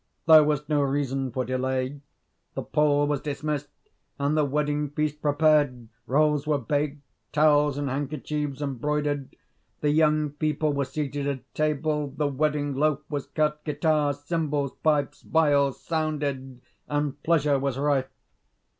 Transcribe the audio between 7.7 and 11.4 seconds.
and handkerchiefs embroidered; the young people were seated